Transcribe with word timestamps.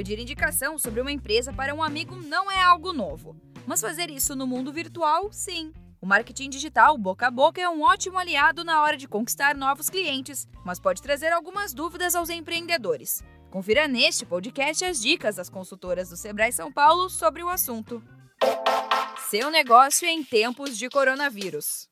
Pedir 0.00 0.18
indicação 0.18 0.78
sobre 0.78 1.02
uma 1.02 1.12
empresa 1.12 1.52
para 1.52 1.74
um 1.74 1.82
amigo 1.82 2.16
não 2.16 2.50
é 2.50 2.58
algo 2.58 2.90
novo, 2.90 3.36
mas 3.66 3.82
fazer 3.82 4.08
isso 4.08 4.34
no 4.34 4.46
mundo 4.46 4.72
virtual, 4.72 5.30
sim. 5.30 5.74
O 6.00 6.06
marketing 6.06 6.48
digital 6.48 6.96
boca 6.96 7.26
a 7.26 7.30
boca 7.30 7.60
é 7.60 7.68
um 7.68 7.82
ótimo 7.82 8.16
aliado 8.16 8.64
na 8.64 8.80
hora 8.80 8.96
de 8.96 9.06
conquistar 9.06 9.54
novos 9.54 9.90
clientes, 9.90 10.48
mas 10.64 10.80
pode 10.80 11.02
trazer 11.02 11.30
algumas 11.34 11.74
dúvidas 11.74 12.14
aos 12.14 12.30
empreendedores. 12.30 13.22
Confira 13.50 13.86
neste 13.86 14.24
podcast 14.24 14.86
as 14.86 15.02
dicas 15.02 15.36
das 15.36 15.50
consultoras 15.50 16.08
do 16.08 16.16
Sebrae 16.16 16.50
São 16.50 16.72
Paulo 16.72 17.10
sobre 17.10 17.42
o 17.42 17.50
assunto. 17.50 18.02
Seu 19.28 19.50
negócio 19.50 20.08
em 20.08 20.24
tempos 20.24 20.78
de 20.78 20.88
coronavírus. 20.88 21.86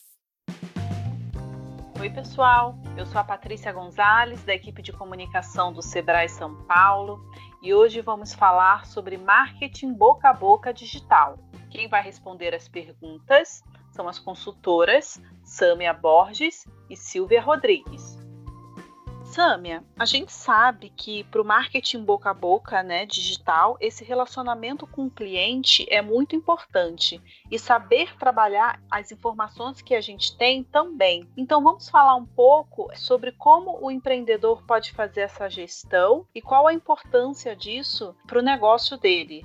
Oi, 2.00 2.08
pessoal. 2.10 2.78
Eu 2.96 3.04
sou 3.04 3.20
a 3.20 3.24
Patrícia 3.24 3.72
Gonzalez, 3.72 4.44
da 4.44 4.54
equipe 4.54 4.80
de 4.82 4.92
comunicação 4.92 5.72
do 5.72 5.82
Sebrae 5.82 6.28
São 6.28 6.54
Paulo, 6.64 7.20
e 7.60 7.74
hoje 7.74 8.00
vamos 8.00 8.32
falar 8.32 8.86
sobre 8.86 9.16
marketing 9.16 9.94
boca 9.94 10.28
a 10.28 10.32
boca 10.32 10.72
digital. 10.72 11.38
Quem 11.70 11.88
vai 11.88 12.00
responder 12.00 12.54
as 12.54 12.68
perguntas 12.68 13.64
são 13.90 14.08
as 14.08 14.16
consultoras 14.18 15.20
Sâmia 15.42 15.92
Borges 15.92 16.64
e 16.88 16.96
Silvia 16.96 17.42
Rodrigues. 17.42 18.17
Sâmia, 19.32 19.84
a 19.98 20.06
gente 20.06 20.32
sabe 20.32 20.88
que 20.88 21.22
para 21.24 21.42
o 21.42 21.44
marketing 21.44 22.02
boca 22.02 22.30
a 22.30 22.34
boca, 22.34 22.82
né, 22.82 23.04
digital, 23.04 23.76
esse 23.78 24.02
relacionamento 24.02 24.86
com 24.86 25.04
o 25.06 25.10
cliente 25.10 25.86
é 25.90 26.00
muito 26.00 26.34
importante 26.34 27.22
e 27.50 27.58
saber 27.58 28.16
trabalhar 28.16 28.80
as 28.90 29.12
informações 29.12 29.82
que 29.82 29.94
a 29.94 30.00
gente 30.00 30.36
tem 30.36 30.64
também. 30.64 31.28
Então 31.36 31.62
vamos 31.62 31.90
falar 31.90 32.16
um 32.16 32.24
pouco 32.24 32.88
sobre 32.96 33.30
como 33.32 33.78
o 33.84 33.90
empreendedor 33.90 34.64
pode 34.66 34.92
fazer 34.92 35.20
essa 35.20 35.48
gestão 35.48 36.26
e 36.34 36.40
qual 36.40 36.66
a 36.66 36.72
importância 36.72 37.54
disso 37.54 38.16
para 38.26 38.38
o 38.38 38.42
negócio 38.42 38.96
dele. 38.96 39.44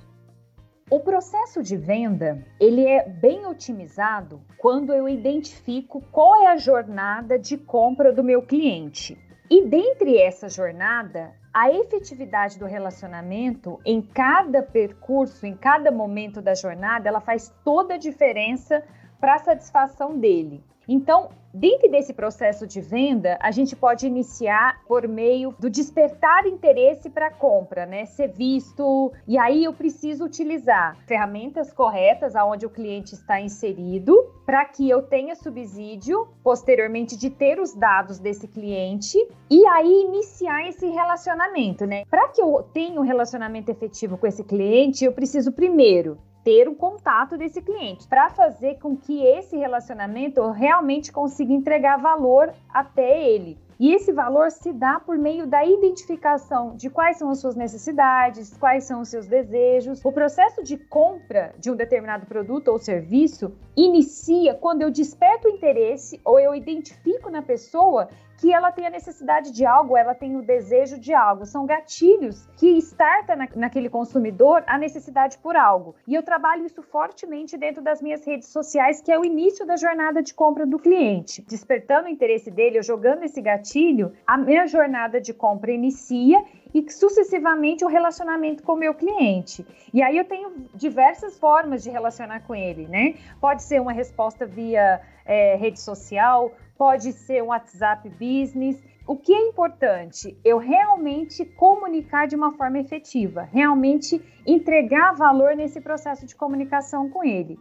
O 0.89 1.01
processo 1.01 1.61
de 1.61 1.75
venda, 1.75 2.45
ele 2.59 2.85
é 2.87 3.07
bem 3.07 3.45
otimizado 3.45 4.41
quando 4.57 4.93
eu 4.93 5.09
identifico 5.09 6.01
qual 6.09 6.35
é 6.35 6.47
a 6.47 6.57
jornada 6.57 7.37
de 7.37 7.57
compra 7.57 8.13
do 8.13 8.23
meu 8.23 8.41
cliente. 8.41 9.17
E 9.53 9.67
dentre 9.67 10.17
essa 10.17 10.49
jornada, 10.49 11.35
a 11.53 11.69
efetividade 11.69 12.57
do 12.57 12.65
relacionamento 12.65 13.79
em 13.85 14.01
cada 14.01 14.63
percurso, 14.63 15.45
em 15.45 15.55
cada 15.55 15.91
momento 15.91 16.41
da 16.41 16.55
jornada, 16.55 17.07
ela 17.07 17.21
faz 17.21 17.53
toda 17.63 17.93
a 17.93 17.99
diferença 17.99 18.83
para 19.23 19.39
satisfação 19.39 20.19
dele. 20.19 20.61
Então, 20.85 21.29
dentro 21.53 21.89
desse 21.89 22.13
processo 22.13 22.67
de 22.67 22.81
venda, 22.81 23.37
a 23.39 23.51
gente 23.51 23.73
pode 23.73 24.05
iniciar 24.05 24.83
por 24.85 25.07
meio 25.07 25.55
do 25.57 25.69
despertar 25.69 26.45
interesse 26.45 27.09
para 27.09 27.27
a 27.27 27.31
compra, 27.31 27.85
né? 27.85 28.03
Ser 28.03 28.27
visto. 28.27 29.13
E 29.25 29.37
aí 29.37 29.63
eu 29.63 29.71
preciso 29.71 30.25
utilizar 30.25 30.97
ferramentas 31.07 31.71
corretas 31.71 32.35
aonde 32.35 32.65
o 32.65 32.69
cliente 32.69 33.13
está 33.13 33.39
inserido 33.39 34.13
para 34.45 34.65
que 34.65 34.89
eu 34.89 35.01
tenha 35.03 35.35
subsídio 35.35 36.27
posteriormente 36.43 37.15
de 37.15 37.29
ter 37.29 37.61
os 37.61 37.73
dados 37.73 38.19
desse 38.19 38.45
cliente 38.45 39.17
e 39.49 39.65
aí 39.67 40.03
iniciar 40.03 40.67
esse 40.67 40.85
relacionamento, 40.87 41.85
né? 41.85 42.03
Para 42.09 42.27
que 42.27 42.41
eu 42.41 42.61
tenha 42.73 42.99
um 42.99 43.05
relacionamento 43.05 43.71
efetivo 43.71 44.17
com 44.17 44.27
esse 44.27 44.43
cliente, 44.43 45.05
eu 45.05 45.13
preciso 45.13 45.53
primeiro 45.53 46.17
ter 46.43 46.67
o 46.67 46.75
contato 46.75 47.37
desse 47.37 47.61
cliente, 47.61 48.07
para 48.07 48.29
fazer 48.29 48.79
com 48.79 48.95
que 48.97 49.25
esse 49.25 49.57
relacionamento 49.57 50.51
realmente 50.51 51.11
consiga 51.11 51.53
entregar 51.53 51.97
valor 51.97 52.53
até 52.73 53.27
ele. 53.27 53.57
E 53.79 53.93
esse 53.93 54.11
valor 54.11 54.51
se 54.51 54.71
dá 54.71 54.99
por 54.99 55.17
meio 55.17 55.47
da 55.47 55.65
identificação 55.65 56.75
de 56.75 56.89
quais 56.89 57.17
são 57.17 57.29
as 57.29 57.39
suas 57.39 57.55
necessidades, 57.55 58.55
quais 58.57 58.83
são 58.83 59.01
os 59.01 59.09
seus 59.09 59.27
desejos. 59.27 59.99
O 60.05 60.11
processo 60.11 60.63
de 60.63 60.77
compra 60.77 61.53
de 61.57 61.71
um 61.71 61.75
determinado 61.75 62.25
produto 62.25 62.69
ou 62.69 62.77
serviço 62.77 63.51
inicia 63.75 64.53
quando 64.53 64.83
eu 64.83 64.91
desperto 64.91 65.47
o 65.47 65.51
interesse 65.51 66.21
ou 66.23 66.39
eu 66.39 66.53
identifico 66.53 67.29
na 67.29 67.41
pessoa 67.41 68.07
que 68.43 68.51
ela 68.51 68.73
tem 68.73 68.85
a 68.85 68.89
necessidade 68.89 69.53
de 69.53 69.65
algo, 69.65 69.95
ela 69.95 70.13
tem 70.13 70.35
o 70.35 70.41
desejo 70.41 70.99
de 70.99 71.13
algo. 71.13 71.45
São 71.45 71.65
gatilhos 71.65 72.45
que 72.57 72.77
starta 72.79 73.37
na, 73.37 73.47
naquele 73.55 73.89
consumidor 73.89 74.65
a 74.67 74.77
necessidade 74.77 75.37
por 75.37 75.55
algo. 75.55 75.95
E 76.05 76.13
eu 76.13 76.21
trabalho 76.21 76.65
isso 76.65 76.83
fortemente 76.83 77.57
dentro 77.57 77.81
das 77.81 78.01
minhas 78.01 78.25
redes 78.25 78.49
sociais, 78.49 78.99
que 78.99 79.13
é 79.13 79.17
o 79.17 79.23
início 79.23 79.65
da 79.65 79.77
jornada 79.77 80.21
de 80.21 80.33
compra 80.33 80.65
do 80.65 80.77
cliente. 80.77 81.41
Despertando 81.47 82.09
o 82.09 82.11
interesse 82.11 82.51
dele, 82.51 82.79
eu 82.79 82.83
jogando 82.83 83.23
esse 83.23 83.41
gatilho, 83.41 84.11
a 84.27 84.37
minha 84.37 84.67
jornada 84.67 85.21
de 85.21 85.33
compra 85.33 85.71
inicia 85.71 86.43
e 86.73 86.89
sucessivamente 86.91 87.85
o 87.85 87.87
relacionamento 87.87 88.63
com 88.63 88.73
o 88.73 88.77
meu 88.77 88.93
cliente. 88.93 89.65
E 89.93 90.01
aí 90.01 90.17
eu 90.17 90.25
tenho 90.25 90.67
diversas 90.73 91.37
formas 91.37 91.83
de 91.83 91.89
relacionar 91.89 92.41
com 92.41 92.55
ele, 92.55 92.87
né? 92.87 93.15
Pode 93.39 93.63
ser 93.63 93.79
uma 93.79 93.93
resposta 93.93 94.45
via 94.45 95.01
é, 95.25 95.55
rede 95.55 95.79
social, 95.79 96.51
pode 96.77 97.13
ser 97.13 97.43
um 97.43 97.47
WhatsApp 97.47 98.09
Business. 98.09 98.81
O 99.05 99.15
que 99.15 99.33
é 99.33 99.47
importante? 99.49 100.37
Eu 100.43 100.57
realmente 100.57 101.45
comunicar 101.45 102.25
de 102.25 102.35
uma 102.35 102.53
forma 102.53 102.79
efetiva, 102.79 103.47
realmente 103.51 104.21
entregar 104.45 105.13
valor 105.13 105.55
nesse 105.55 105.81
processo 105.81 106.25
de 106.25 106.35
comunicação 106.35 107.09
com 107.09 107.23
ele. 107.23 107.59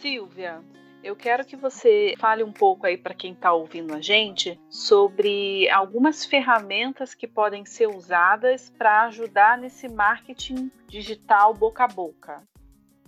Silvia, 0.00 0.62
eu 1.02 1.14
quero 1.14 1.44
que 1.44 1.56
você 1.56 2.14
fale 2.18 2.42
um 2.42 2.52
pouco 2.52 2.86
aí 2.86 2.96
para 2.96 3.14
quem 3.14 3.32
está 3.32 3.52
ouvindo 3.52 3.94
a 3.94 4.00
gente 4.00 4.60
sobre 4.68 5.68
algumas 5.70 6.24
ferramentas 6.24 7.14
que 7.14 7.26
podem 7.26 7.64
ser 7.64 7.88
usadas 7.88 8.70
para 8.76 9.04
ajudar 9.04 9.58
nesse 9.58 9.88
marketing 9.88 10.70
digital 10.88 11.54
boca 11.54 11.84
a 11.84 11.88
boca. 11.88 12.42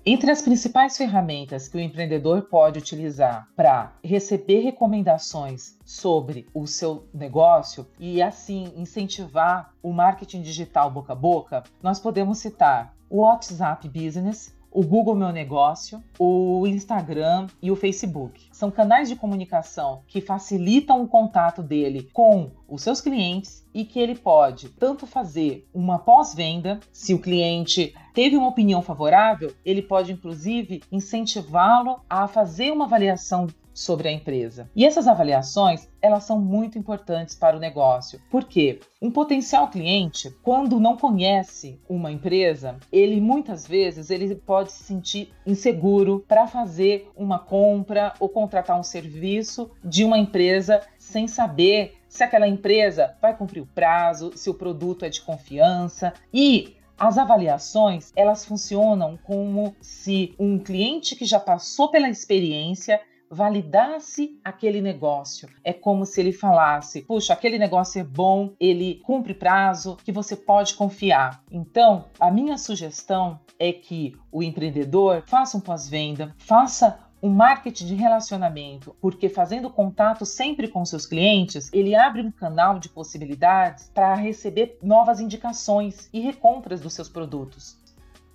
Entre 0.04 0.30
as 0.30 0.40
principais 0.40 0.96
ferramentas 0.96 1.68
que 1.68 1.76
o 1.76 1.80
empreendedor 1.80 2.42
pode 2.42 2.78
utilizar 2.78 3.46
para 3.54 3.92
receber 4.02 4.60
recomendações 4.60 5.76
sobre 5.84 6.46
o 6.54 6.66
seu 6.66 7.06
negócio 7.12 7.86
e 7.98 8.22
assim 8.22 8.72
incentivar 8.76 9.74
o 9.82 9.92
marketing 9.92 10.40
digital 10.40 10.90
boca 10.90 11.12
a 11.12 11.16
boca, 11.16 11.62
nós 11.82 12.00
podemos 12.00 12.38
citar 12.38 12.96
o 13.10 13.18
WhatsApp 13.18 13.86
Business, 13.90 14.58
o 14.70 14.82
Google 14.82 15.16
Meu 15.16 15.32
Negócio, 15.32 16.02
o 16.18 16.66
Instagram 16.66 17.48
e 17.60 17.70
o 17.70 17.76
Facebook. 17.76 18.48
São 18.52 18.70
canais 18.70 19.08
de 19.08 19.16
comunicação 19.16 20.02
que 20.06 20.20
facilitam 20.20 21.02
o 21.02 21.08
contato 21.08 21.62
dele 21.62 22.08
com 22.12 22.50
os 22.70 22.82
seus 22.82 23.00
clientes 23.00 23.66
e 23.74 23.84
que 23.84 23.98
ele 23.98 24.14
pode 24.14 24.68
tanto 24.70 25.06
fazer 25.06 25.68
uma 25.74 25.98
pós-venda, 25.98 26.80
se 26.92 27.12
o 27.12 27.18
cliente 27.18 27.94
teve 28.14 28.36
uma 28.36 28.48
opinião 28.48 28.80
favorável, 28.80 29.52
ele 29.64 29.82
pode 29.82 30.12
inclusive 30.12 30.82
incentivá-lo 30.90 32.00
a 32.08 32.26
fazer 32.28 32.70
uma 32.70 32.84
avaliação 32.84 33.48
sobre 33.72 34.08
a 34.08 34.12
empresa. 34.12 34.68
E 34.74 34.84
essas 34.84 35.08
avaliações, 35.08 35.88
elas 36.02 36.24
são 36.24 36.38
muito 36.38 36.78
importantes 36.78 37.34
para 37.34 37.56
o 37.56 37.60
negócio. 37.60 38.20
Porque 38.30 38.80
um 39.00 39.10
potencial 39.10 39.68
cliente, 39.68 40.30
quando 40.42 40.80
não 40.80 40.96
conhece 40.96 41.80
uma 41.88 42.12
empresa, 42.12 42.76
ele 42.92 43.20
muitas 43.20 43.66
vezes 43.66 44.10
ele 44.10 44.34
pode 44.34 44.72
se 44.72 44.82
sentir 44.82 45.32
inseguro 45.46 46.24
para 46.28 46.46
fazer 46.46 47.10
uma 47.16 47.38
compra 47.38 48.12
ou 48.20 48.28
contratar 48.28 48.78
um 48.78 48.82
serviço 48.82 49.70
de 49.82 50.04
uma 50.04 50.18
empresa 50.18 50.82
sem 50.98 51.26
saber 51.26 51.99
se 52.10 52.24
aquela 52.24 52.48
empresa 52.48 53.16
vai 53.22 53.34
cumprir 53.34 53.62
o 53.62 53.66
prazo, 53.66 54.32
se 54.34 54.50
o 54.50 54.54
produto 54.54 55.04
é 55.04 55.08
de 55.08 55.22
confiança 55.22 56.12
e 56.34 56.76
as 56.98 57.16
avaliações, 57.16 58.12
elas 58.14 58.44
funcionam 58.44 59.16
como 59.22 59.74
se 59.80 60.34
um 60.38 60.58
cliente 60.58 61.16
que 61.16 61.24
já 61.24 61.40
passou 61.40 61.90
pela 61.90 62.10
experiência 62.10 63.00
validasse 63.30 64.38
aquele 64.44 64.80
negócio. 64.80 65.48
É 65.62 65.72
como 65.72 66.04
se 66.04 66.20
ele 66.20 66.32
falasse: 66.32 67.02
puxa, 67.02 67.32
aquele 67.32 67.58
negócio 67.58 68.00
é 68.00 68.04
bom, 68.04 68.52
ele 68.58 69.00
cumpre 69.04 69.32
prazo, 69.32 69.96
que 70.04 70.10
você 70.10 70.34
pode 70.34 70.74
confiar. 70.74 71.42
Então, 71.50 72.06
a 72.18 72.30
minha 72.30 72.58
sugestão 72.58 73.38
é 73.58 73.72
que 73.72 74.16
o 74.32 74.42
empreendedor 74.42 75.22
faça 75.26 75.56
um 75.56 75.60
pós-venda, 75.60 76.34
faça 76.38 76.98
um 77.22 77.28
marketing 77.28 77.86
de 77.86 77.94
relacionamento, 77.94 78.96
porque 79.00 79.28
fazendo 79.28 79.70
contato 79.70 80.24
sempre 80.24 80.68
com 80.68 80.84
seus 80.84 81.06
clientes, 81.06 81.70
ele 81.72 81.94
abre 81.94 82.22
um 82.22 82.30
canal 82.30 82.78
de 82.78 82.88
possibilidades 82.88 83.90
para 83.94 84.14
receber 84.14 84.78
novas 84.82 85.20
indicações 85.20 86.08
e 86.12 86.20
recompras 86.20 86.80
dos 86.80 86.94
seus 86.94 87.08
produtos. 87.08 87.78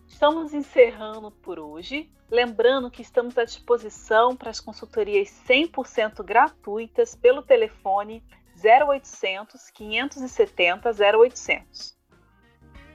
Estamos 0.08 0.54
encerrando 0.54 1.32
por 1.32 1.60
hoje. 1.60 2.10
Lembrando 2.30 2.90
que 2.90 3.02
estamos 3.02 3.38
à 3.38 3.44
disposição 3.44 4.36
para 4.36 4.50
as 4.50 4.60
consultorias 4.60 5.30
100% 5.48 6.24
gratuitas 6.24 7.16
pelo 7.16 7.42
telefone 7.42 8.24
0800 8.64 9.70
570 9.72 10.90
0800. 10.90 11.96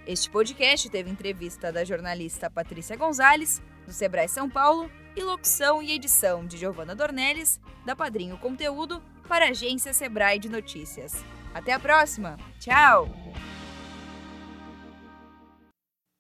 Este 0.07 0.31
podcast 0.31 0.89
teve 0.89 1.11
entrevista 1.11 1.71
da 1.71 1.85
jornalista 1.85 2.51
Patrícia 2.51 2.97
Gonzalez, 2.97 3.63
do 3.87 3.93
Sebrae 3.93 4.29
São 4.29 4.49
Paulo, 4.49 4.91
e 5.17 5.23
locução 5.23 5.83
e 5.83 5.93
edição 5.93 6.47
de 6.47 6.57
Giovana 6.57 6.95
Dornelles, 6.95 7.61
da 7.85 7.97
Padrinho 7.97 8.39
Conteúdo, 8.39 9.03
para 9.29 9.47
a 9.47 9.51
agência 9.51 9.93
Sebrae 9.93 10.39
de 10.39 10.49
Notícias. 10.49 11.25
Até 11.55 11.73
a 11.73 11.81
próxima! 11.81 12.37
Tchau! 12.59 13.09